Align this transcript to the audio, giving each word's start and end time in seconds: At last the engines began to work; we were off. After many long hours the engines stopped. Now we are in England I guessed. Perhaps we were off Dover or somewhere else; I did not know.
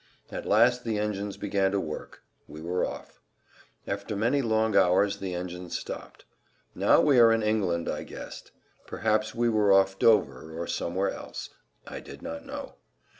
At 0.31 0.47
last 0.47 0.83
the 0.83 0.97
engines 0.97 1.37
began 1.37 1.71
to 1.73 1.79
work; 1.79 2.23
we 2.47 2.59
were 2.59 2.83
off. 2.83 3.21
After 3.85 4.15
many 4.15 4.41
long 4.41 4.75
hours 4.75 5.17
the 5.17 5.35
engines 5.35 5.77
stopped. 5.77 6.25
Now 6.73 6.99
we 7.01 7.19
are 7.19 7.31
in 7.31 7.43
England 7.43 7.87
I 7.87 8.01
guessed. 8.01 8.51
Perhaps 8.87 9.35
we 9.35 9.47
were 9.47 9.71
off 9.71 9.99
Dover 9.99 10.59
or 10.59 10.65
somewhere 10.65 11.11
else; 11.11 11.51
I 11.85 11.99
did 11.99 12.23
not 12.23 12.43
know. 12.47 12.77